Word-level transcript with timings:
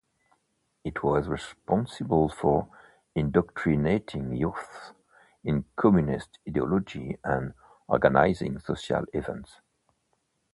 It 0.83 1.03
was 1.03 1.27
responsible 1.27 2.27
for 2.29 2.67
indoctrinating 3.13 4.35
youths 4.35 4.93
in 5.43 5.65
communist 5.75 6.39
ideology 6.49 7.19
and 7.23 7.53
organizing 7.87 8.57
social 8.57 9.03
events. 9.13 9.61